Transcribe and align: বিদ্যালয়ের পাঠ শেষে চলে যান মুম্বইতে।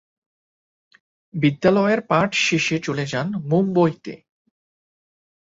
বিদ্যালয়ের 1.33 2.01
পাঠ 2.01 2.29
শেষে 2.37 2.75
চলে 2.79 3.05
যান 3.05 3.27
মুম্বইতে। 3.49 4.13